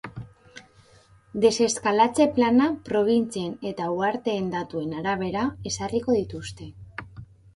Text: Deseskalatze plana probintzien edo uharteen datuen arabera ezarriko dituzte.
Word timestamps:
Deseskalatze 1.43 2.25
plana 2.37 2.69
probintzien 2.87 3.53
edo 3.71 3.91
uharteen 3.99 4.49
datuen 4.55 4.95
arabera 5.03 5.43
ezarriko 5.73 6.19
dituzte. 6.21 6.71